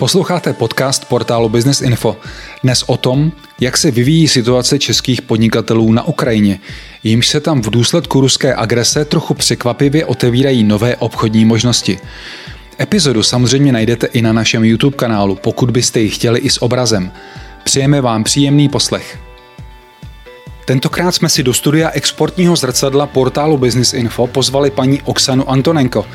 [0.00, 2.16] Posloucháte podcast portálu Business Info.
[2.62, 6.58] Dnes o tom, jak se vyvíjí situace českých podnikatelů na Ukrajině,
[7.02, 11.98] jimž se tam v důsledku ruské agrese trochu překvapivě otevírají nové obchodní možnosti.
[12.80, 17.12] Epizodu samozřejmě najdete i na našem YouTube kanálu, pokud byste ji chtěli i s obrazem.
[17.64, 19.18] Přejeme vám příjemný poslech.
[20.64, 26.06] Tentokrát jsme si do studia exportního zrcadla portálu Business Info pozvali paní Oksanu Antonenko,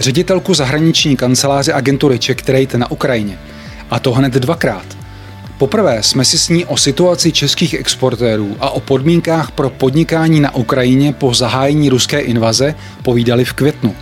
[0.00, 3.38] ředitelku zahraniční kanceláře agentury Czech Trade na Ukrajině.
[3.90, 4.84] A to hned dvakrát.
[5.58, 10.54] Poprvé jsme si s ní o situaci českých exportérů a o podmínkách pro podnikání na
[10.54, 13.94] Ukrajině po zahájení ruské invaze povídali v květnu.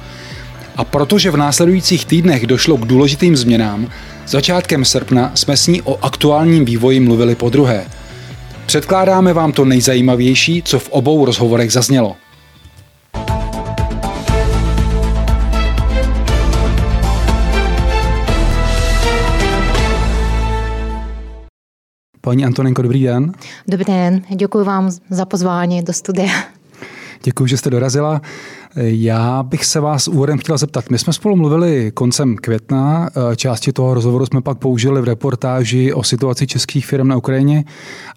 [0.77, 3.89] A protože v následujících týdnech došlo k důležitým změnám,
[4.27, 7.85] začátkem srpna jsme s ní o aktuálním vývoji mluvili po druhé.
[8.67, 12.17] Předkládáme vám to nejzajímavější, co v obou rozhovorech zaznělo.
[22.21, 23.33] Paní Antonenko, dobrý den.
[23.69, 26.33] Dobrý den, děkuji vám za pozvání do studia.
[27.23, 28.21] Děkuji, že jste dorazila.
[28.77, 30.91] Já bych se vás úvodem chtěla zeptat.
[30.91, 36.03] My jsme spolu mluvili koncem května, části toho rozhovoru jsme pak použili v reportáži o
[36.03, 37.65] situaci českých firm na Ukrajině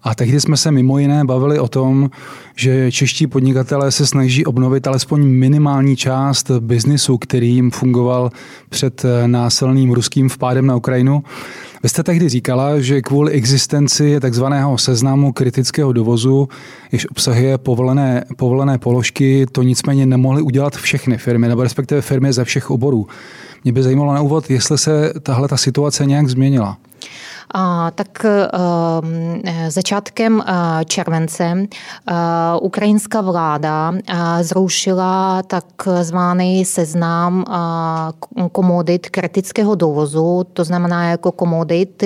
[0.03, 2.09] a tehdy jsme se mimo jiné bavili o tom,
[2.55, 8.29] že čeští podnikatelé se snaží obnovit alespoň minimální část biznisu, který jim fungoval
[8.69, 11.23] před násilným ruským vpádem na Ukrajinu.
[11.83, 16.47] Vy jste tehdy říkala, že kvůli existenci takzvaného seznamu kritického dovozu,
[16.91, 20.05] jež obsahuje povolené, povolené položky, to nicméně
[20.43, 23.07] udělat všechny firmy, nebo respektive firmy ze všech oborů.
[23.63, 26.77] Mě by zajímalo na úvod, jestli se tahle ta situace nějak změnila.
[27.95, 30.43] Tak ehm, začátkem
[30.85, 31.67] července
[32.61, 33.93] ukrajinská vláda
[34.41, 37.45] zrušila takzvaný seznam
[38.51, 42.03] komodit kritického dovozu, to znamená jako komodit,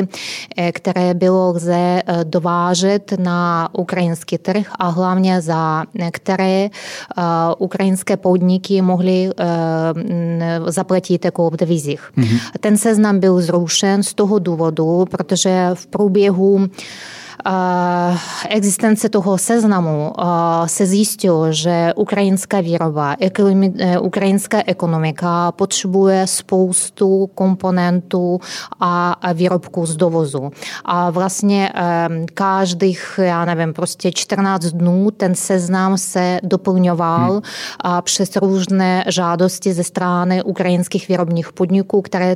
[0.71, 6.69] které bylo lze dovážet na ukrajinský trh a hlavně za které
[7.57, 9.29] ukrajinské podniky mohly
[10.67, 12.11] zaplatit jako v devizích.
[12.17, 12.39] Mm-hmm.
[12.59, 15.36] Ten seznam byl zrušen z toho důvodu, protože
[15.73, 16.69] v průběhu
[18.49, 20.13] existence toho seznamu
[20.65, 28.39] se zjistilo, že ukrajinská výroba, e, ukrajinská ekonomika potřebuje spoustu komponentů
[28.79, 30.51] a výrobků z dovozu.
[30.85, 31.69] A vlastně
[32.33, 37.41] každých, já nevím, prostě 14 dnů ten seznam se doplňoval hmm.
[38.01, 42.35] přes různé žádosti ze strany ukrajinských výrobních podniků, které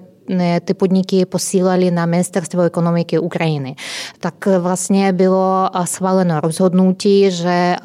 [0.66, 3.76] ty podniky posílali na ministerstvo ekonomiky Ukrajiny.
[4.20, 7.76] Tak vlastně bylo schváleno rozhodnutí, že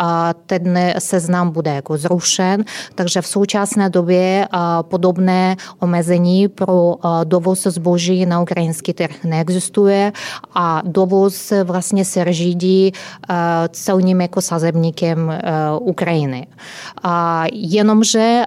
[0.46, 2.64] ten seznam bude jako zrušen,
[2.94, 4.48] takže v současné době
[4.82, 6.94] podobné omezení pro
[7.24, 10.12] dovoz zboží na ukrajinský trh neexistuje
[10.54, 12.92] a dovoz vlastně se řídí
[13.70, 15.32] celním jako sazebníkem
[15.80, 16.46] Ukrajiny.
[17.52, 18.42] Jenomže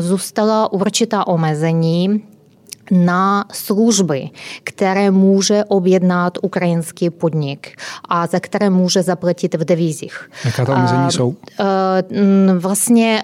[0.00, 2.22] zůstala určitá omezení
[2.90, 4.30] na služby,
[4.64, 7.76] které může objednat ukrajinský podnik
[8.08, 10.30] a za které může zaplatit v devizích.
[10.44, 11.34] Jaká to omezení jsou?
[12.58, 13.22] Vlastně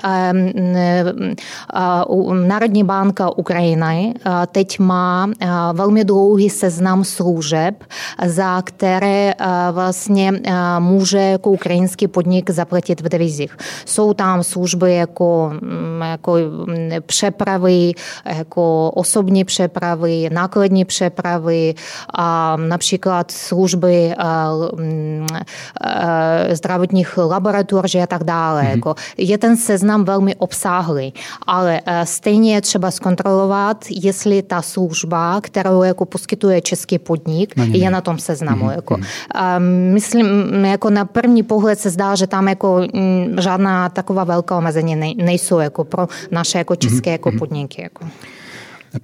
[2.47, 4.15] Národní banka Ukrajiny
[4.53, 5.31] teď má
[5.73, 7.85] velmi dlouhý seznam služeb,
[8.27, 9.35] za které
[9.73, 10.33] vlastně
[10.79, 13.57] může jako ukrajinský podnik zaplatit v devizích.
[13.85, 15.53] Jsou tam služby jako,
[16.11, 16.37] jako
[17.07, 17.93] přepravy,
[18.25, 21.75] jako osobní přepravy, nákladní přepravy,
[22.15, 24.15] a například služby
[26.53, 28.63] zdravotních laboratoří a tak dále.
[28.63, 28.77] Mm-hmm.
[28.77, 31.15] Jako je ten seznam velmi obsáhlý,
[31.47, 37.91] ale stejně je třeba zkontrolovat, jestli ta služba, kterou jako poskytuje český podnik, no, je
[37.91, 38.69] na tom seznamu.
[38.69, 38.77] Mm-hmm.
[38.77, 38.97] Jako.
[39.35, 39.59] A
[39.93, 42.81] myslím, jako na první pohled se zdá, že tam jako
[43.39, 47.83] žádná taková velká omezení nejsou jako pro naše jako české jako podniky.
[47.83, 48.05] Jako.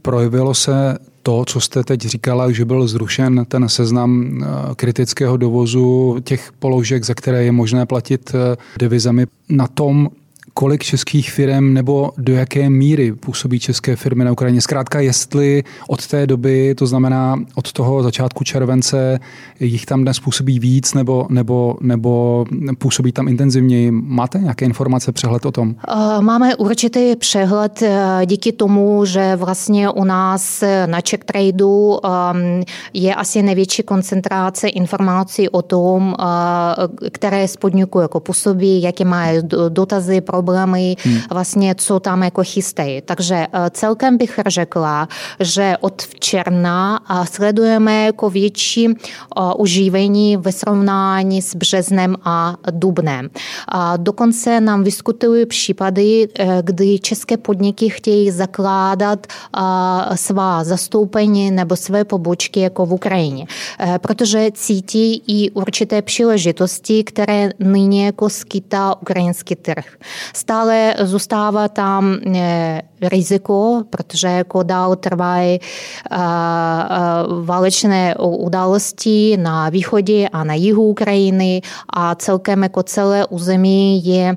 [0.03, 4.47] Projevilo se to, co jste teď říkala, že byl zrušen ten seznam eh,
[4.77, 10.09] kritického dovozu těch položek, za které je možné platit eh, devizami na tom,
[10.55, 14.61] kolik českých firm nebo do jaké míry působí české firmy na Ukrajině.
[14.61, 19.21] Zkrátka, jestli od té doby, to znamená od toho začátku července,
[19.61, 22.45] jich tam dnes působí víc nebo, nebo, nebo
[22.79, 23.91] působí tam intenzivněji.
[23.91, 25.75] Máte nějaké informace, přehled o tom?
[25.89, 31.99] Eh, máme určitý přehled eh, díky tomu, že vlastně u nás eh, na Czech Tradeu
[32.93, 36.15] je asi největší koncentrace informací o tom,
[37.11, 37.57] které z
[38.01, 41.19] jako působí, jaké mají dotazy, pro problémy, hmm.
[41.31, 43.03] vlastně co tam jako chystají.
[43.03, 45.09] Takže celkem bych řekla,
[45.41, 48.89] že od června sledujeme jako větší
[49.57, 53.31] užívání ve srovnání s březnem a dubnem.
[53.97, 56.29] Dokonce nám vyskutují případy,
[56.63, 59.27] kdy české podniky chtějí zakládat
[60.15, 63.47] svá zastoupení nebo své pobočky jako v Ukrajině,
[64.01, 69.85] protože cítí i určité příležitosti, které nyní jako skýtá ukrajinský trh.
[70.37, 72.17] Stále zůstává tam
[73.03, 75.59] riziko, protože dál trvají
[77.45, 84.37] válečné události na východě a na jihu Ukrajiny a celkem jako celé území je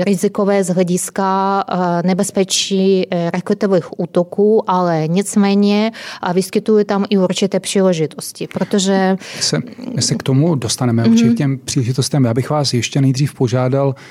[0.00, 1.64] rizikové z hlediska
[2.04, 5.92] nebezpečí raketových útoků, ale nicméně
[6.34, 9.16] vyskytují tam i určité příležitosti, protože...
[9.40, 9.60] Se,
[10.00, 11.10] se k tomu dostaneme mm-hmm.
[11.10, 12.24] určitě těm příležitostem.
[12.24, 14.07] Já bych vás ještě nejdřív požádal Eh,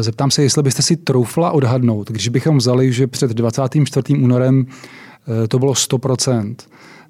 [0.00, 4.18] zeptám se, jestli byste si troufla odhadnout, když bychom vzali, že před 24.
[4.18, 4.66] únorem
[5.44, 6.54] eh, to bylo 100%,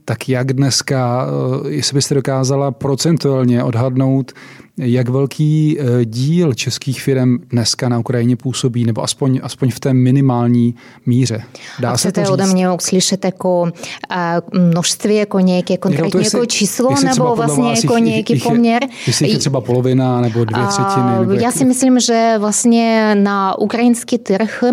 [0.05, 1.27] tak jak dneska,
[1.67, 4.33] eh, jestli byste dokázala procentuálně odhadnout,
[4.81, 9.94] jak velký eh, díl českých firm dneska na Ukrajině působí, nebo aspoň, aspoň v té
[9.94, 10.75] minimální
[11.06, 11.43] míře.
[11.81, 13.73] Dá A se to ode mě uslyšet jako
[14.11, 18.82] eh, množství, jako nějaké konkrétní jako číslo, nebo vlastně jako nějaký jich, poměr?
[19.06, 21.19] Jestli je třeba polovina, nebo dvě třetiny?
[21.21, 21.55] Nebo Já jak...
[21.55, 24.65] si myslím, že vlastně na ukrajinský trh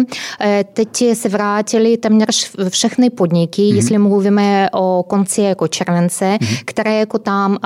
[0.42, 3.76] eh, teď se vrátili téměř všechny podniky, mm-hmm.
[3.76, 6.62] jestli mluvíme o konci jako července, mm-hmm.
[6.66, 7.58] které jako tam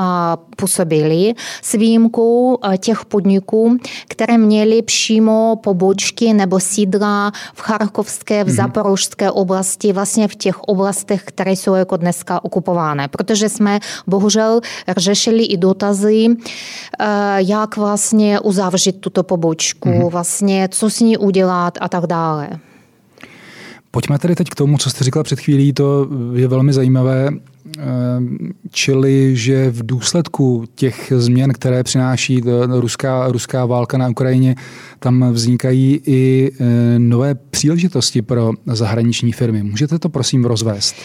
[0.56, 2.31] působily s výjimkou
[2.78, 8.56] těch podniků, které měly přímo pobočky nebo sídla v Charkovské, v mm-hmm.
[8.56, 13.07] Zaporožské oblasti, vlastně v těch oblastech, které jsou jako dneska okupované.
[13.07, 14.62] Protože jsme bohužel
[14.98, 16.28] řešili i dotazy,
[17.38, 20.10] jak vlastně uzavřít tuto pobočku, mm-hmm.
[20.10, 22.50] vlastně co s ní udělat a tak dále.
[23.92, 27.30] Pojďme tedy teď k tomu, co jste říkala před chvílí, to je velmi zajímavé.
[27.78, 28.38] Ehm,
[28.72, 34.56] čili že v důsledku těch změn, které přináší ruská, ruská válka na Ukrajině,
[35.00, 39.63] tam vznikají i e, nové příležitosti pro zahraniční firmy.
[39.63, 40.96] Můžete to prosím rozvést?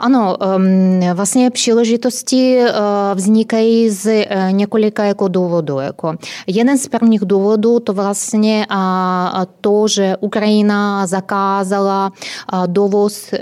[0.00, 2.72] Ano, ehm, vlastně příležitosti e,
[3.14, 5.78] vznikají z několika jako důvodů.
[5.78, 6.14] Jako.
[6.46, 8.66] Jeden z prvních důvodů to vlastně
[9.60, 12.12] to, že Ukrajina zakázala
[12.66, 13.34] dovoz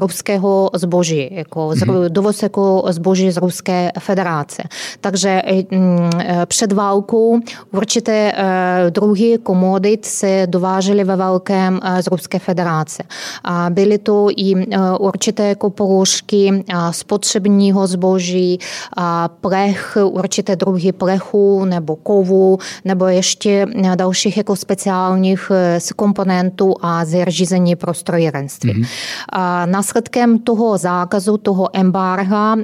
[0.00, 1.28] ruského zboží.
[1.32, 2.08] Jako mm-hmm.
[2.08, 4.62] dovoz jako zboží z Ruské federace.
[5.00, 5.42] Takže
[6.46, 7.40] před válkou
[7.72, 8.32] určité
[8.90, 13.02] druhy komodit se dovážely ve velkém z Ruské federace.
[13.70, 14.66] Byly to i
[14.98, 18.58] určité jako položky spotřebního zboží,
[19.40, 25.52] plech, určité druhy plechu nebo kovu, nebo ještě dalších jako speciálních
[25.96, 28.72] komponentů a zařízení pro strojírenství.
[28.72, 28.86] Mm-hmm.
[29.66, 32.56] Následkem toho zákazu, toho embarga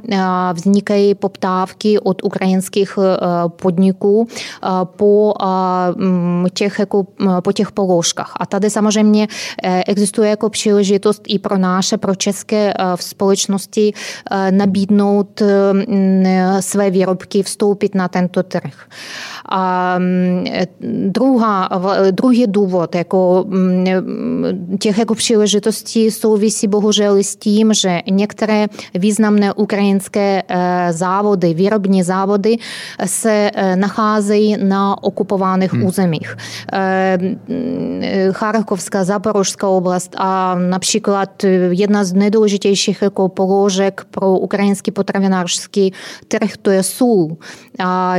[0.53, 2.99] vznikají poptávky od ukrajinských
[3.47, 4.27] podniků
[4.83, 5.33] po
[6.53, 7.07] těch, jako,
[7.43, 8.33] po těch položkách.
[8.39, 9.27] A tady samozřejmě
[9.87, 13.93] existuje jako příležitost i pro naše, pro české společnosti
[14.51, 15.41] nabídnout
[16.59, 18.73] své výrobky, vstoupit na tento trh.
[19.51, 19.95] A
[21.07, 21.69] druhá,
[22.11, 23.45] druhý důvod jako
[24.79, 30.43] těch jako příležitostí souvisí bohužel s tím, že některé významné ukrajinské
[30.91, 32.57] závody, výrobní závody
[33.05, 35.85] se nacházejí na okupovaných hmm.
[35.85, 36.35] územích.
[38.31, 45.93] Charkovská, Zaporožská oblast a například jedna z nejdůležitějších jako položek pro ukrajinský potravinářský
[46.27, 47.37] trh to je sůl.
[47.79, 48.15] A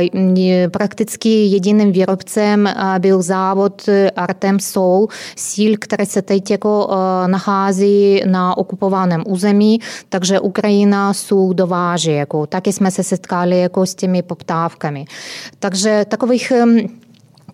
[0.71, 3.81] prakticky jediným výrobcem byl závod
[4.15, 6.21] Artem Sol, síl, který se
[10.45, 12.11] Ukrajina sůl dováží.
[12.11, 15.05] Jako, taky jsme se setkali jako s těmi poptávkami.
[15.59, 16.51] Takže takových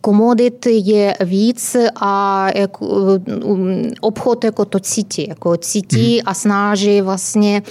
[0.01, 2.87] komodit je víc a jako,
[4.01, 6.21] obchod jako to cítí, jako cítí mm.
[6.25, 7.61] a snaží vlastně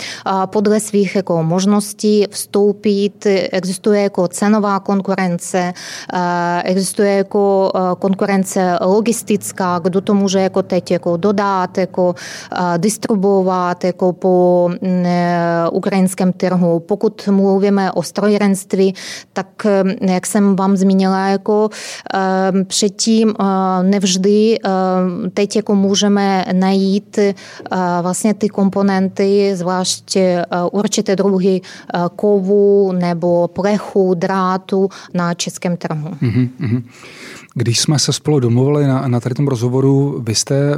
[0.46, 3.26] podle svých jako možností vstoupit.
[3.52, 5.72] Existuje jako cenová konkurence,
[6.64, 12.14] existuje jako konkurence logistická, kdo to může jako teď jako dodat, jako
[12.76, 14.70] distribuovat jako po
[15.72, 16.80] ukrajinském trhu.
[16.80, 18.94] Pokud mluvíme o strojírenství,
[19.32, 19.46] tak
[20.00, 21.68] jak jsem vám zmínila, jako
[22.66, 23.34] Předtím
[23.82, 24.58] nevždy
[25.34, 27.18] teď jako můžeme najít
[28.02, 30.16] vlastně ty komponenty, zvlášť
[30.72, 31.60] určité druhy
[32.16, 36.08] kovu nebo plechu, drátu na českém trhu.
[36.22, 36.82] Mm-hmm.
[37.54, 40.74] Když jsme se spolu domluvili na, na tady tom rozhovoru, vy jste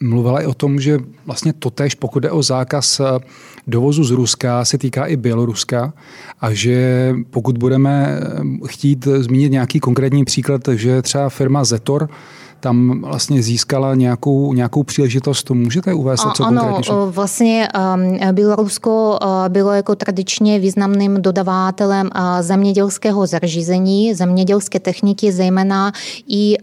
[0.00, 3.00] mluvila i o tom, že vlastně totež, pokud jde o zákaz
[3.66, 5.92] dovozu z Ruska, se týká i Běloruska
[6.40, 8.20] a že pokud budeme
[8.66, 12.08] chtít zmínit nějaký konkrétní příklad, že třeba firma Zetor
[12.60, 15.42] tam vlastně získala nějakou, nějakou příležitost.
[15.42, 16.94] To můžete uvést co ano, konkrétně?
[17.10, 17.68] vlastně
[18.32, 22.10] Bělorusko bylo jako tradičně významným dodavatelem
[22.40, 25.92] zemědělského zařízení, zemědělské techniky, zejména
[26.28, 26.56] i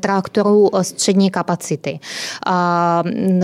[0.00, 1.98] traktorů střední kapacity.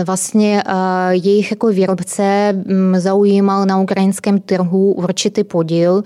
[0.05, 0.63] Vlastně
[1.09, 2.55] jejich jako výrobce
[2.97, 6.03] zaujímal na ukrajinském trhu určitý podíl.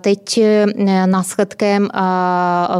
[0.00, 0.40] Teď
[1.06, 1.88] následkem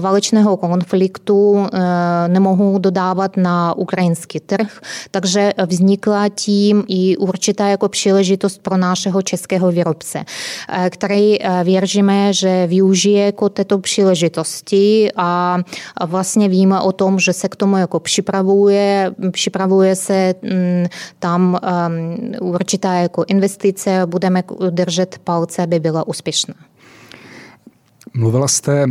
[0.01, 4.81] válečného konfliktu Eh, nemohou dodávat na ukrajinský trh,
[5.11, 10.25] takže vznikla tím i určitá jako příležitost pro našeho českého výrobce,
[10.69, 15.59] eh, který eh, věříme, že využije jako této příležitosti a
[16.07, 20.87] vlastně víme o tom, že se k tomu jako připravuje, připravuje se mm,
[21.19, 21.59] tam
[22.41, 26.55] určitá jako investice, budeme držet palce, aby byla úspěšná.
[28.15, 28.87] Mluvila jste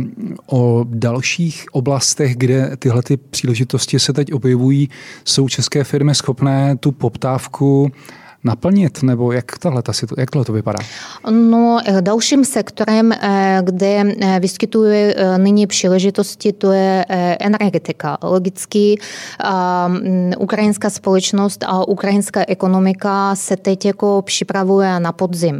[0.46, 4.88] o dalších oblastech, kde tyhle ty příležitosti se teď objevují.
[5.24, 7.92] Jsou české firmy schopné tu poptávku
[8.44, 9.82] naplnit, nebo jak tohle,
[10.18, 10.78] jak tohle to vypadá?
[11.30, 13.12] No, dalším sektorem,
[13.62, 14.04] kde
[14.40, 17.04] vyskytuje nyní příležitosti, to je
[17.40, 18.18] energetika.
[18.22, 19.00] Logicky
[20.38, 25.58] ukrajinská společnost a ukrajinská ekonomika se teď jako připravuje na podzim.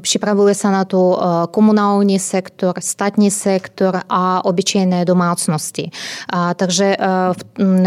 [0.00, 5.90] Připravuje se na to komunální sektor, státní sektor a obyčejné domácnosti.
[6.56, 6.96] Takže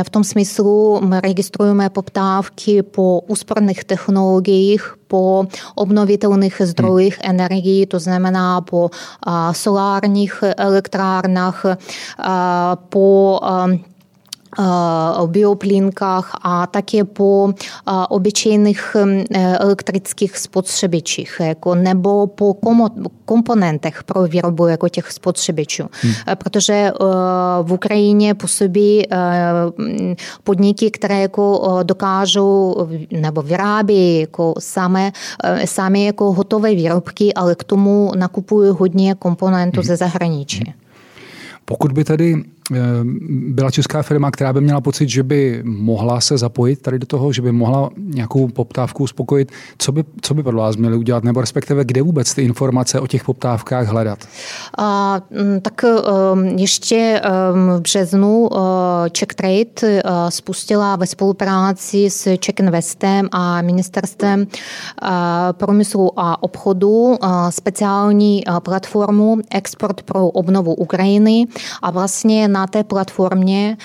[0.03, 7.29] v tom smyslu my registrujeme poptávky po úsporných technologiích, po obnovitelných zdrojích hmm.
[7.29, 8.89] energii, to znamená po
[9.51, 11.65] solárních elektrárnách,
[12.89, 13.39] po
[15.17, 17.53] o bioplynkách a také po
[18.09, 18.95] obyčejných
[19.59, 22.55] elektrických spotřebičích jako nebo po
[23.25, 25.83] komponentech pro výrobu jako těch spotřebičů.
[26.01, 26.13] Hmm.
[26.35, 26.91] Protože
[27.61, 29.03] v Ukrajině působí
[30.43, 35.11] podniky, které jako dokážou nebo vyrábí jako samé,
[35.65, 39.87] sami jako hotové výrobky, ale k tomu nakupují hodně komponentů hmm.
[39.87, 40.63] ze zahraničí.
[40.65, 40.73] Hmm.
[41.65, 42.62] Pokud by tady Eh,
[43.47, 47.33] byla česká firma, která by měla pocit, že by mohla se zapojit tady do toho,
[47.33, 49.51] že by mohla nějakou poptávku uspokojit.
[49.77, 53.07] Co by, co by podle vás měli udělat, nebo respektive kde vůbec ty informace o
[53.07, 54.19] těch poptávkách hledat?
[54.77, 62.09] A, mm, tak ehm, ještě ehm, v březnu eh, Czech Trade eh, spustila ve spolupráci
[62.09, 64.47] s Czech Investem a ministerstvem
[65.51, 67.17] průmyslu a obchodu
[67.49, 71.45] speciální platformu Export pro obnovu Ukrajiny
[71.81, 73.77] a vlastně na té platformě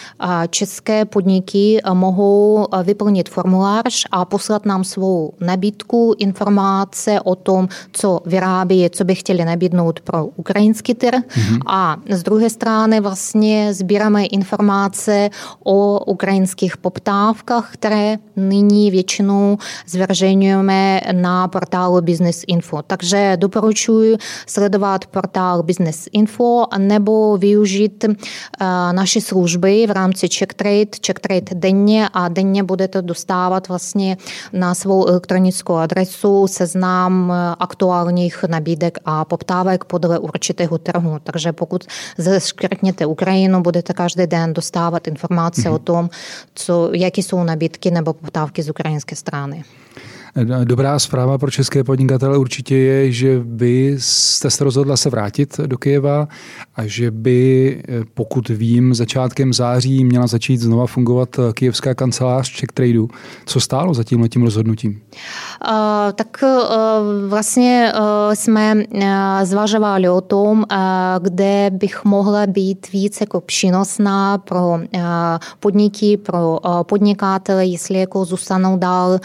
[0.50, 8.90] české podniky mohou vyplnit formulář a poslat nám svou nabídku, informace o tom, co vyrábí,
[8.90, 11.22] co by chtěli nabídnout pro ukrajinský trh.
[11.28, 11.60] Mm-hmm.
[11.66, 15.30] A z druhé strany vlastně sbíráme informace
[15.64, 22.82] o ukrajinských poptávkách, které nyní většinou zveřejňujeme na portálu Business Info.
[22.82, 24.16] Takže doporučuji
[24.46, 28.04] sledovat portál Business Info nebo využít
[28.92, 34.16] naši služby v rámci CheckTrade, CheckTrade denně a denně budete dostávat vlastně
[34.52, 41.18] na svou elektronickou adresu seznam aktuálních nabídek a poptávek podle určitého trhu.
[41.24, 41.84] Takže pokud
[42.18, 45.74] zeškrtněte Ukrajinu, budete každý den dostávat informace mm-hmm.
[45.74, 46.10] o tom,
[46.54, 49.64] co, jaké jsou nabídky nebo poptávky z ukrajinské strany.
[50.64, 55.78] Dobrá zpráva pro české podnikatele určitě je, že vy jste se rozhodla se vrátit do
[55.78, 56.28] Kyjeva
[56.76, 57.82] a že by,
[58.14, 63.08] pokud vím, začátkem září měla začít znova fungovat kijevská kancelář Czech Tradu.
[63.46, 64.90] Co stálo za tím letím rozhodnutím?
[64.90, 65.76] Uh,
[66.14, 66.48] tak uh,
[67.28, 68.74] vlastně uh, jsme
[69.42, 70.64] zvažovali o tom,
[71.22, 74.78] kde bych mohla být víc jako přínosná pro
[75.60, 79.18] podniky, pro podnikatele, jestli jako zůstanou dál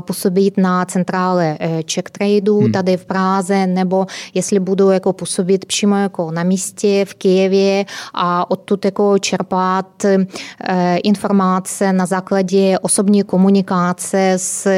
[0.00, 2.72] působit být na centrále eh, Czech Tradu hmm.
[2.72, 8.50] tady v Praze, nebo jestli budu jako působit přímo jako na místě v Kijevě a
[8.50, 14.68] odtud jako čerpat eh, informace na základě osobní komunikace s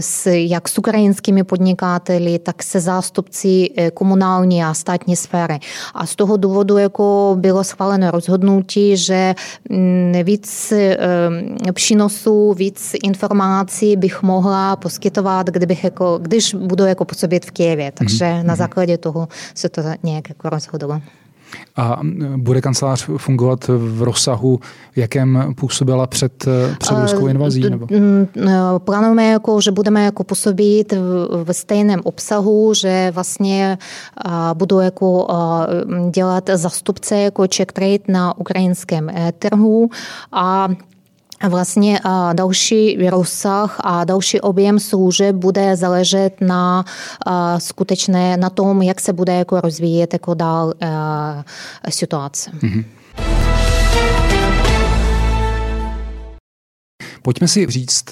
[0.00, 5.58] s, jak s ukrajinskými podnikateli, tak se zástupci komunální a státní sféry.
[5.94, 9.34] A z toho důvodu jako bylo schváleno rozhodnutí, že
[10.22, 10.72] víc
[11.72, 17.92] přínosů, víc informací bych mohla poskytovat, kdybych jako, když budu jako působit v Kijevě.
[17.92, 18.44] Takže mm-hmm.
[18.44, 21.00] na základě toho se to nějak jako rozhodlo.
[21.76, 22.00] A
[22.36, 24.60] bude kancelář fungovat v rozsahu,
[24.92, 26.46] v jakém působila před,
[26.78, 27.70] před ruskou invazí?
[27.70, 27.86] Nebo?
[28.78, 30.94] Plánujeme, jako, že budeme jako působit
[31.44, 33.78] ve stejném obsahu, že vlastně
[34.54, 35.28] budu jako
[36.10, 39.88] dělat zastupce jako Czech Trade na ukrajinském trhu
[40.32, 40.68] a
[41.48, 42.00] Vlastně
[42.32, 46.84] další rozsah a další objem služeb bude záležet na
[47.58, 50.72] skutečné, na tom, jak se bude jako rozvíjet jako dál
[51.88, 52.50] situace.
[52.50, 52.84] Mm-hmm.
[57.22, 58.04] Pojďme si říct,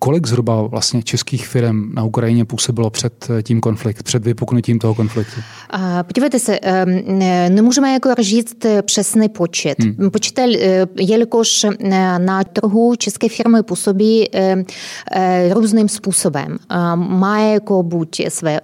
[0.00, 4.94] Kolik zhruba vlastně českých firm na Ukrajině působilo před eh, tím konflikt, před vypuknutím toho
[4.94, 5.40] konfliktu?
[6.02, 6.58] Podívejte se,
[7.48, 9.78] nemůžeme jako říct eh, přesný počet.
[9.80, 10.10] Hmm.
[10.10, 11.66] Počítal, eh, jelikož
[12.18, 14.28] na trhu české firmy působí
[15.50, 16.58] různým způsobem.
[16.94, 18.60] Má jako buď své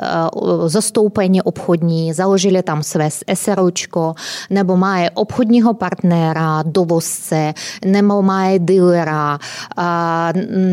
[0.67, 4.15] zastoupení obchodní, založili tam své SROčko,
[4.51, 9.39] nebo má obchodního partnera, dovozce, nebo má dealera,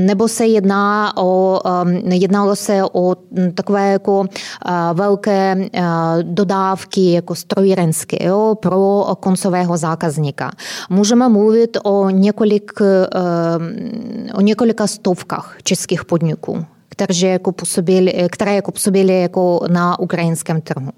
[0.05, 3.15] nebo se jedná o, um, jednalo se o
[3.55, 4.25] takové jako uh,
[4.93, 5.83] velké uh,
[6.21, 8.17] dodávky jako strojírenské
[8.59, 10.51] pro koncového zákazníka.
[10.89, 12.87] Můžeme mluvit o, několik, um,
[14.33, 20.89] o několika stovkách českých podniků, které jako působili, které jako působili jako na ukrajinském trhu.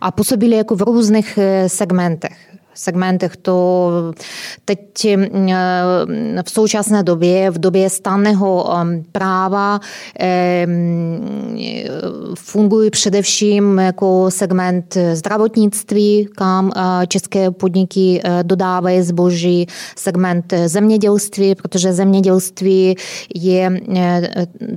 [0.00, 3.36] A působili jako v různých eh, segmentech segmentech.
[3.36, 3.90] To
[4.64, 5.22] teď eh,
[6.42, 9.80] v současné době, v době stanného um, práva
[12.34, 19.66] fungují především jako segment zdravotnictví, kam eh, české podniky eh, dodávají zboží,
[19.96, 22.96] segment zemědělství, protože zemědělství
[23.34, 23.80] je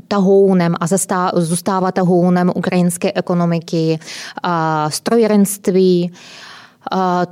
[0.07, 0.87] tahounem a
[1.33, 3.99] zůstává tahounem ukrajinské ekonomiky,
[4.89, 6.11] strojírenství,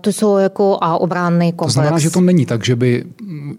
[0.01, 1.73] to jsou jako a obranný komplex.
[1.73, 3.03] To znamená, že to není tak, že by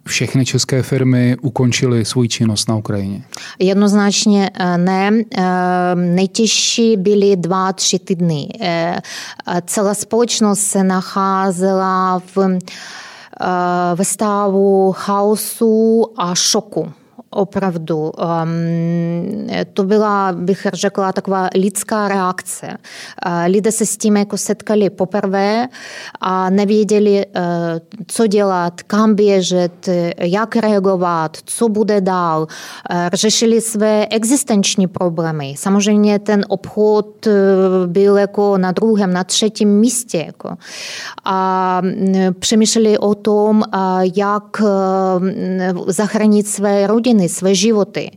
[0.07, 3.23] všechny české firmy ukončily svou činnost na Ukrajině?
[3.59, 5.11] Jednoznačně eh, ne.
[5.37, 8.49] Eh, nejtěžší byly dva, tři týdny.
[8.61, 9.01] Eh,
[9.67, 12.59] celá společnost se nacházela v
[13.95, 16.93] ve stavu chaosu a šoku
[17.31, 17.99] opravdu.
[17.99, 22.67] Um, to byla, bych řekla, taková lidská reakce.
[22.67, 25.69] Uh, lidé se s tím jako setkali poprvé
[26.21, 27.43] a nevěděli, uh,
[28.07, 29.89] co dělat, kam běžet,
[30.19, 32.41] jak reagovat, co bude dál.
[32.41, 35.55] Uh, řešili své existenční problémy.
[35.57, 37.29] Samozřejmě ten obchod
[37.87, 40.25] byl jako na druhém, na třetím místě.
[40.27, 40.57] Jako.
[41.25, 41.83] A
[42.39, 43.63] přemýšleli o tom,
[44.17, 44.63] jak
[45.87, 48.11] zachránit své rodiny, své životy.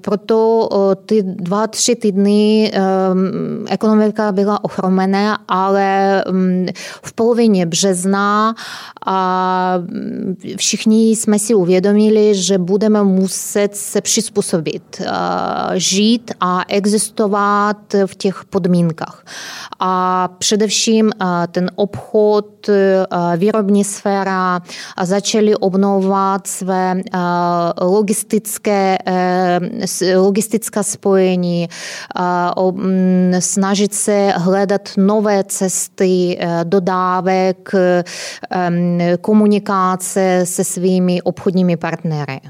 [0.00, 0.68] Proto
[1.06, 2.72] ty dva, tři týdny
[3.68, 6.24] ekonomika byla ochromená, ale
[7.02, 8.54] v polovině března
[10.56, 15.02] všichni jsme si uvědomili, že budeme muset se přizpůsobit,
[15.74, 19.24] žít a existovat v těch podmínkách.
[19.80, 21.10] A především
[21.50, 22.46] ten obchod,
[23.36, 24.60] výrobní sféra
[25.02, 27.00] začaly obnovovat své
[27.80, 28.98] logistické,
[30.16, 31.68] logistická spojení,
[33.38, 37.70] snažit se hledat nové cesty dodávek,
[39.20, 42.40] komunikace se svými obchodními partnery.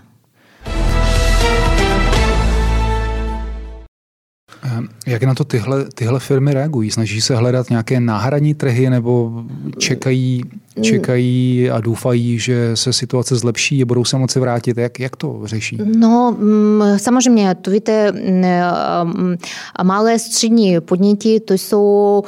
[5.07, 6.91] Jak na to tyhle, tyhle firmy reagují?
[6.91, 9.45] Snaží se hledat nějaké náhradní trhy nebo
[9.79, 10.43] čekají
[10.83, 14.79] čekají a doufají, že se situace zlepší a budou se moci vrátit.
[14.79, 15.79] Jak, jak to řeší?
[15.85, 19.37] No, mm, samozřejmě, to víte, mm,
[19.83, 22.23] malé střední podniky, to jsou,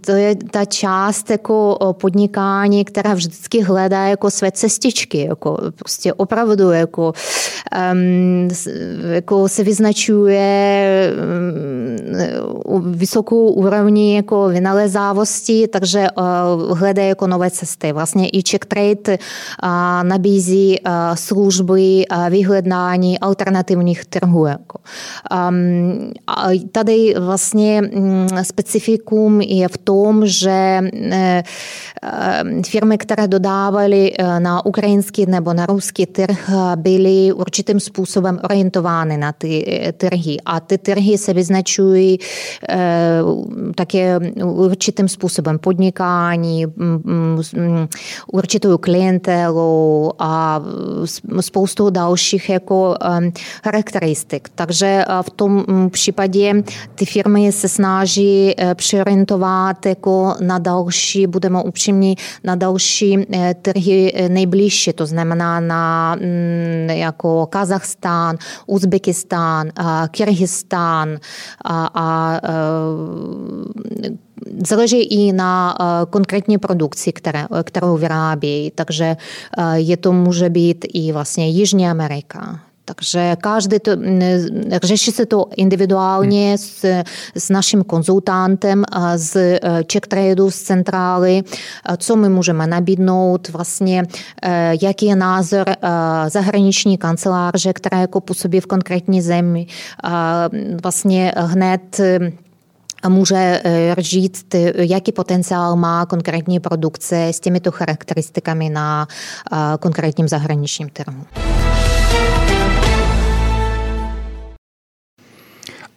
[0.00, 6.70] to je ta část jako podnikání, která vždycky hledá jako své cestičky, jako prostě opravdu
[6.70, 7.12] jako,
[9.10, 16.06] jako se vyznačuje mm, vysokou úrovní jako vynalezávosti, takže
[16.74, 17.92] hledá jako nové cesty.
[17.92, 19.18] Vlastně i Czech Trade
[20.02, 20.76] nabízí
[21.14, 24.46] služby vyhledání alternativních trhů.
[24.46, 24.78] Jako.
[26.72, 31.42] Tady vlastně mm, specifikum je v tom, že e,
[32.66, 39.32] firmy, které dodávaly e, na ukrajinský nebo na ruský trh, byly určitým způsobem orientovány na
[39.32, 40.36] ty trhy.
[40.44, 42.18] A ty trhy se vyznačují
[43.74, 46.66] také určitým způsobem podnikání,
[48.32, 50.60] určitou klientelou a
[51.40, 52.94] spoustu dalších jako
[53.64, 54.48] charakteristik.
[54.54, 56.62] Takže v tom případě
[56.94, 63.26] ty firmy se snaží přeorientovat jako na další, budeme upřímní, na další
[63.62, 66.16] trhy nejbližší, to znamená na
[66.86, 68.36] jako Kazachstán,
[68.66, 69.70] Uzbekistán,
[70.10, 71.18] Kyrgyzstán
[71.64, 72.40] a, a
[74.66, 75.76] Záleží i na
[76.10, 79.16] konkrétní produkci, které, kterou vyrábějí, takže
[79.74, 83.92] je to může být i vlastně Jižní Amerika, takže každý to,
[84.82, 86.58] řeší se to individuálně hmm.
[86.58, 86.84] s,
[87.34, 88.84] s naším konzultantem
[89.16, 91.42] z Czech Tradu, z centrály,
[91.96, 94.02] co my můžeme nabídnout, vlastně
[94.82, 95.66] jaký je názor
[96.28, 99.66] zahraniční kanceláře, která jako působí v konkrétní zemi.
[100.82, 102.00] Vlastně hned
[103.08, 103.62] může
[103.98, 109.06] říct, jaký potenciál má konkrétní produkce s těmito charakteristikami na
[109.80, 111.24] konkrétním zahraničním trhu.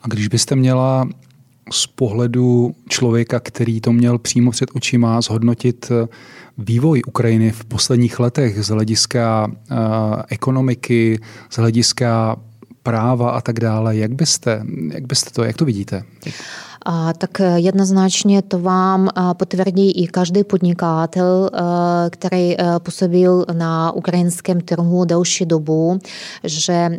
[0.03, 1.07] A když byste měla
[1.71, 6.07] z pohledu člověka, který to měl přímo před očima, zhodnotit eh,
[6.57, 9.77] vývoj Ukrajiny v posledních letech z hlediska uh,
[10.29, 12.35] ekonomiky, z hlediska
[12.83, 16.03] práva a tak dále, jak byste, jak byste to, jak to vidíte?
[17.17, 21.49] Tak jednoznačně to vám potvrdí i každý podnikatel,
[22.09, 25.99] který působil na ukrajinském trhu delší dobu,
[26.43, 26.89] že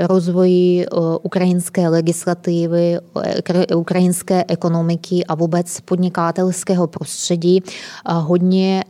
[0.00, 0.86] rozvoj
[1.22, 2.98] ukrajinské legislativy,
[3.76, 7.62] ukrajinské ekonomiky a vůbec podnikatelského prostředí
[8.06, 8.84] hodně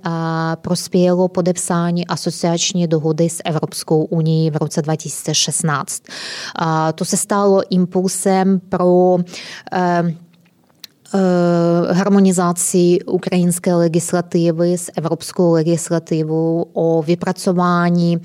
[0.55, 6.03] prospělo podepsání asociační dohody s Evropskou unii v roce 2016.
[6.95, 9.19] To se stalo impulsem pro
[11.93, 18.19] harmonizaci ukrajinské legislativy s evropskou legislativou o vypracování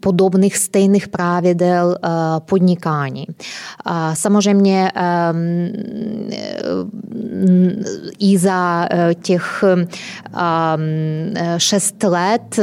[0.00, 2.08] podobných stejných pravidel eh,
[2.40, 3.26] podnikání.
[4.14, 4.90] Samozřejmě
[8.18, 9.64] i za eh, těch
[11.56, 12.58] šest let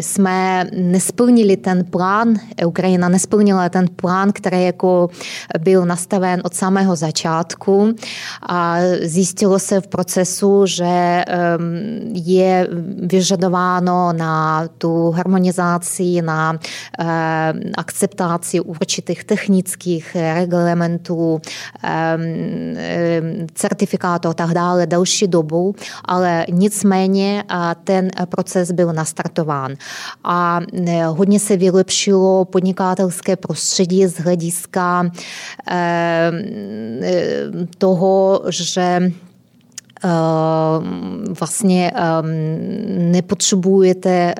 [0.00, 2.34] jsme nesplnili ten plán,
[2.66, 5.08] Ukrajina nesplnila ten plán, který jako
[5.58, 7.94] byl nastaven nastaven od samého začátku
[8.48, 11.24] a zjistilo se v procesu, že
[12.12, 12.68] je
[13.02, 16.58] vyžadováno na tu harmonizaci, na
[17.76, 21.40] akceptaci určitých technických reglementů,
[23.54, 27.44] certifikátů a tak dále další dobu, ale nicméně
[27.84, 29.74] ten proces byl nastartován.
[30.24, 30.60] A
[31.06, 35.10] hodně se vylepšilo podnikatelské prostředí z hlediska
[37.78, 38.64] toho, že
[41.40, 41.92] vlastně
[42.88, 44.34] nepotřebujete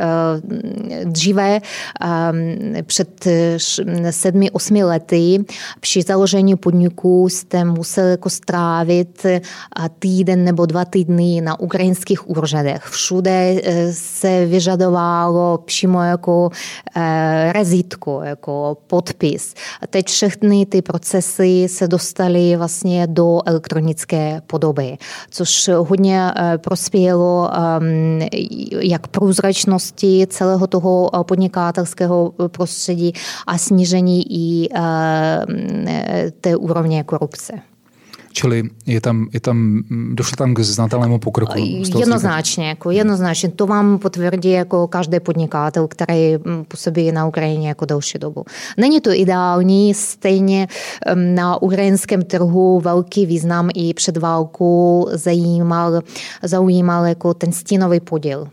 [1.05, 1.61] dříve
[2.87, 3.27] před
[4.11, 5.44] sedmi, osmi lety
[5.81, 9.27] při založení podniku jste museli jako strávit
[9.99, 12.83] týden nebo dva týdny na ukrajinských úřadech.
[12.85, 13.61] Všude
[13.92, 16.51] se vyžadovalo přímo jako
[17.53, 19.55] rezitko, jako podpis.
[19.90, 24.99] Teď všechny ty procesy se dostaly vlastně do elektronické podoby,
[25.31, 28.29] což což hodně eh, prospělo ehm,
[28.81, 33.13] jak průzračnosti celého toho eh, podnikatelského prostředí
[33.47, 37.70] a snížení i eh, té úrovně korupce.
[38.33, 39.83] Čili je tam, je tam,
[40.14, 41.59] došlo tam k znatelnému pokroku?
[41.99, 43.49] Jednoznačně, jako jednoznačně.
[43.49, 46.37] To vám potvrdí jako každý podnikatel, který
[46.69, 48.45] působí na Ukrajině jako další dobu.
[48.77, 50.69] Není to ideální, stejně
[51.14, 56.01] na ukrajinském trhu velký význam i před válkou zajímal,
[56.43, 58.49] zaujímal jako ten stínový podíl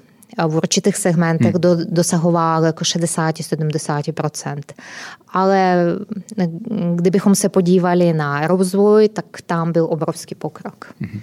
[0.48, 1.62] v určitých segmentech hmm.
[1.62, 4.62] do, dosahoval jako 60-70%.
[5.30, 5.86] Ale
[6.96, 10.94] kdybychom se podívali na rozvoj, tak tam byl obrovský pokrok.
[11.02, 11.22] Hmm.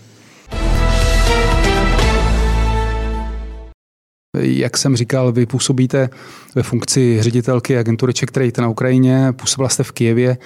[4.37, 6.09] Jak jsem říkal, vy působíte
[6.55, 10.37] ve funkci ředitelky agentury Czech Trade na Ukrajině, působila jste v Kijevě.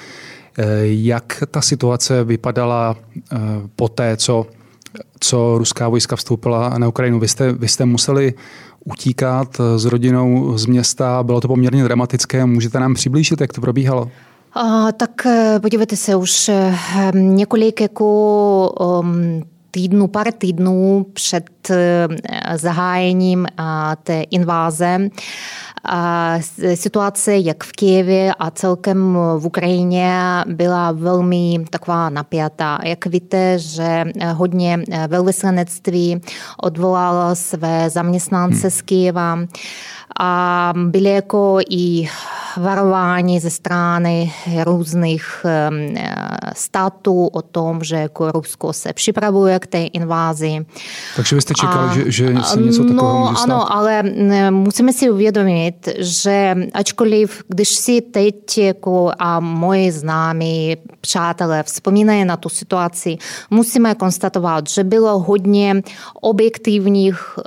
[0.83, 2.96] Jak ta situace vypadala
[3.33, 3.37] eh,
[3.76, 4.46] po té, co
[5.21, 7.21] co ruská vojska vstoupila na Ukrajinu.
[7.21, 8.35] Vy jste, vy jste museli
[8.85, 12.47] utíkat s rodinou z města, bylo to poměrně dramatické.
[12.47, 14.11] Můžete nám přiblížit, jak to probíhalo?
[14.53, 16.75] A, tak eh, podívejte se, už eh,
[17.15, 21.45] několik jako um, týdnu, pár týdnů před
[22.57, 23.46] zahájením
[24.02, 24.98] té inváze
[26.74, 32.78] Situace jak v Kijevě a celkem v Ukrajině byla velmi taková napjatá.
[32.85, 34.04] Jak víte, že
[34.35, 34.78] hodně
[35.09, 36.20] velvyslanectví
[36.62, 39.38] odvolalo své zaměstnance z Kijeva
[40.20, 42.09] a byly jako i
[42.57, 44.33] varování ze strany
[44.64, 45.46] různých
[46.52, 50.66] států o tom, že jako Rusko se připravuje k té invázi.
[51.16, 53.44] Takže vy jste čekali, a, že, že se něco takového no, může stát?
[53.44, 54.03] Ano, ale
[54.51, 62.37] musíme si uvědomit, že ačkoliv, když si teď jako a moji známí přátelé vzpomínají na
[62.37, 63.16] tu situaci,
[63.51, 65.83] musíme konstatovat, že bylo hodně
[66.21, 67.44] objektivních um,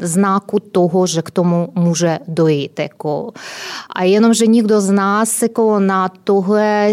[0.00, 2.78] znaků toho, že k tomu může dojít.
[2.78, 3.32] Jako.
[3.96, 6.92] A jenomže nikdo z nás jako na tohle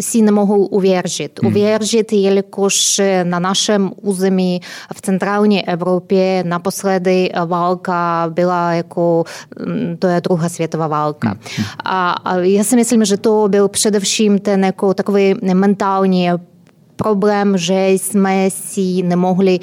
[0.00, 1.40] si nemohl uvěřit.
[1.42, 1.52] Hmm.
[1.52, 4.60] Uvěřit, jelikož na našem území
[4.94, 9.24] v centrální Evropě naposledy válka byla jako,
[9.98, 11.28] to je druhá světová válka.
[11.28, 11.66] Hmm.
[11.84, 16.30] A, a já si myslím, že to byl především ten jako takový mentální
[16.96, 19.58] problém, že jsme si nemohli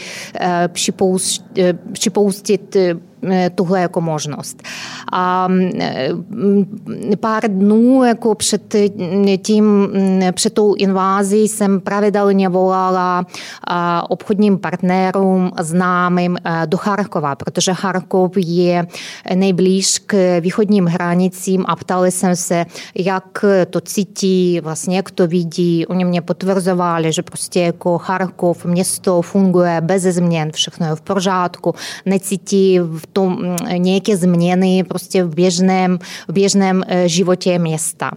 [1.93, 2.77] připustit
[3.55, 4.63] tuhle jako možnost.
[5.13, 5.47] A
[7.19, 8.75] pár dnů jako před
[9.41, 9.89] tím,
[10.31, 13.25] před tou invází jsem pravidelně volala
[14.09, 18.87] obchodním partnerům, známým do Charkova, protože Charkov je
[19.35, 25.85] nejblíž k východním hranicím a ptali jsem se, jak to cítí, vlastně jak to vidí.
[25.85, 31.75] Oni mě potvrzovali, že prostě jako Charkov, město funguje bez změn, všechno je v pořádku,
[32.05, 38.11] necítí v tom nějaké změny prostě v běžném, v běžném životě města.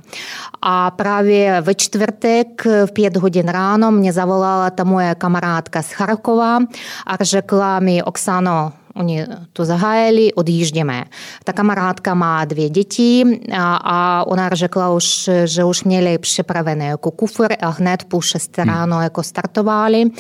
[0.63, 6.59] A právě ve čtvrtek v pět hodin ráno mě zavolala ta moje kamarádka z Charkova
[7.07, 11.05] a řekla mi, Oksano, Oni to zahájili, odjížděme.
[11.45, 17.11] Ta kamarádka má dvě děti a, a ona řekla už, že už měli připravené jako
[17.11, 20.11] kufr a hned půl šest ráno jako startovali.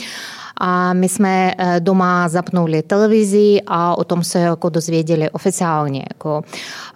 [0.56, 6.04] A my jsme doma zapnuli televizi a o tom se jako dozvěděli oficiálně.
[6.12, 6.42] Jako.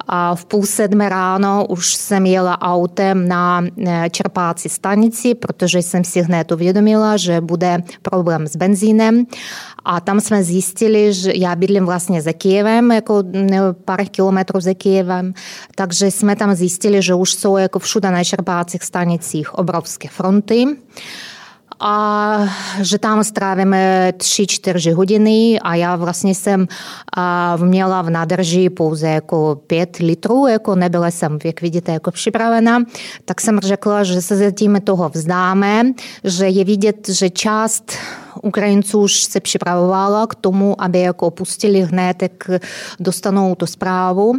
[0.08, 3.62] A v půl sedmé ráno už jsem jela autem na
[4.10, 9.26] čerpácí stanici, protože jsem si hned uvědomila, že bude problém s benzínem.
[9.84, 13.22] A tam jsme zjistili, že já bydlím vlastně za Kijevem, jako
[13.84, 15.34] pár kilometrů za Kijevem,
[15.74, 20.66] takže jsme tam zjistili, že už jsou jako všude na čerpácích stanicích obrovské fronty
[21.80, 22.38] a
[22.80, 26.66] že tam strávíme 3-4 hodiny a já vlastně jsem
[27.56, 32.82] měla v nádrži pouze jako 5 litrů, jako nebyla jsem, jak vidíte, jako připravena,
[33.24, 35.82] tak jsem řekla, že se zatím toho vzdáme,
[36.24, 37.92] že je vidět, že část
[38.42, 42.50] Ukrajinců už se připravovala k tomu, aby jako opustili hned, jak
[43.00, 44.34] dostanou tu zprávu.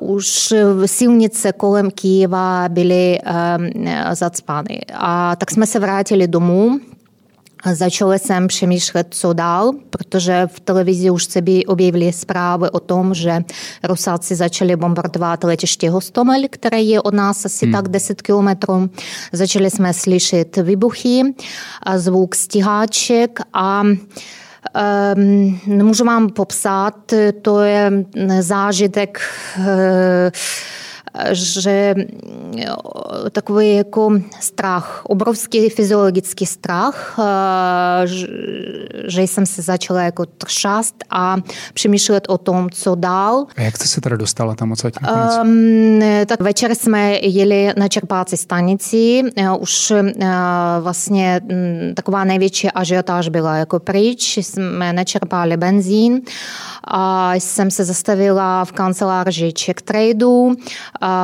[0.00, 0.54] Už
[0.86, 3.18] silnice kolem Kyjeva byly
[4.12, 4.80] zacpány.
[4.94, 6.80] A tak jsme se vrátili domů.
[7.72, 13.14] Začala jsem přemýšlet, co dál, protože v televizi už se by objevily zprávy o tom,
[13.14, 13.44] že
[13.84, 17.72] Rusáci začali bombardovat letiště Hostomel, které je od nás asi hmm.
[17.72, 18.90] tak 10 kilometrů.
[19.32, 21.22] Začali jsme slyšet výbuchy,
[21.96, 23.82] zvuk stíháček a
[25.16, 27.92] Um, nemůžu vám popsat, to je
[28.40, 29.20] zážitek
[31.32, 31.94] že
[33.32, 37.18] takový jako strach, obrovský fyziologický strach,
[39.06, 41.36] že jsem se začala jako třást a
[41.74, 43.46] přemýšlet o tom, co dál.
[43.56, 44.94] A jak jste se teda dostala tam odsaď
[45.42, 49.22] um, Tak večer jsme jeli na čerpácí stanici,
[49.58, 49.92] už
[50.80, 51.40] vlastně
[51.94, 56.20] taková největší ažiotáž byla jako pryč, jsme nečerpali benzín
[56.84, 60.54] a jsem se zastavila v kanceláři Czech Tradu,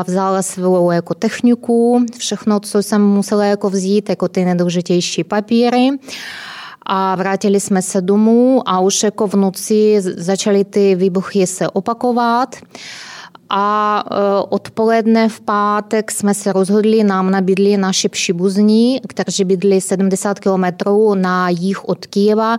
[0.06, 5.90] vzala svou jako techniku, všechno, co jsem musela jako vzít, jako ty nejdůležitější papíry
[6.86, 12.56] a vrátili jsme se domů a už jako v noci začaly ty výbuchy se opakovat.
[13.50, 14.04] A
[14.48, 21.48] odpoledne v pátek jsme se rozhodli, nám nabídli naši příbuzní, kteří bydli 70 kilometrů na
[21.48, 22.58] jih od Kijeva,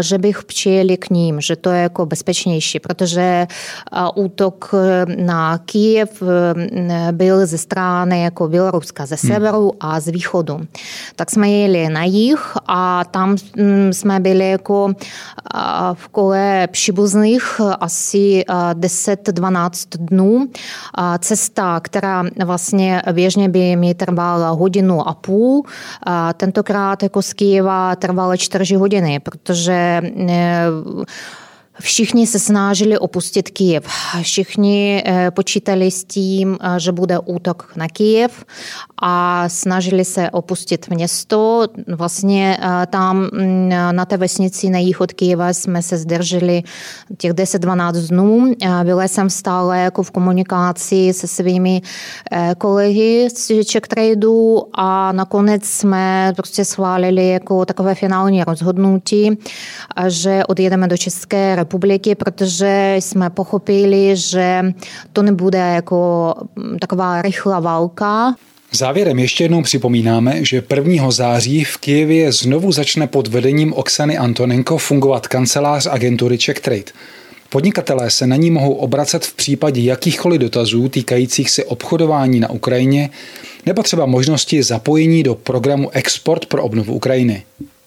[0.00, 3.46] že bych přijeli k ním, že to je jako bezpečnější, protože
[4.14, 4.74] útok
[5.16, 6.22] na Kijev
[7.12, 10.60] byl ze strany jako Běloruska, ze severu a z východu.
[11.16, 13.36] Tak jsme jeli na jih a tam
[13.90, 14.92] jsme byli jako
[15.94, 20.46] v kole příbuzných asi 10-12 dnů.
[21.18, 25.62] Cesta, která vlastně běžně by mi trvala hodinu a půl,
[26.36, 30.02] tentokrát jako z Kyjeva trvala čtyři hodiny, protože
[31.80, 33.86] Všichni se snažili opustit Kyjev.
[34.22, 38.44] Všichni eh, počítali s tím, eh, že bude útok na Kyjev
[39.02, 41.66] a snažili se opustit město.
[41.88, 46.62] Vlastně eh, tam mm, na té vesnici na jich od Kyjeva jsme se zdrželi
[47.18, 48.52] těch 10-12 dnů.
[48.84, 51.82] Byla jsem stále jako v komunikaci se svými
[52.58, 59.38] kolegy z Czech Tradu a nakonec jsme prostě schválili jako takové finální rozhodnutí,
[60.08, 64.62] že odjedeme do České republiky republiky, protože jsme pochopili, že
[65.12, 66.34] to nebude jako
[66.80, 68.34] taková rychlá válka.
[68.72, 71.10] Závěrem ještě jednou připomínáme, že 1.
[71.10, 76.90] září v Kijevě znovu začne pod vedením Oksany Antonenko fungovat kancelář agentury Czech Trade.
[77.48, 83.10] Podnikatelé se na ní mohou obracet v případě jakýchkoliv dotazů týkajících se obchodování na Ukrajině
[83.66, 87.42] nebo třeba možnosti zapojení do programu Export pro obnovu Ukrajiny.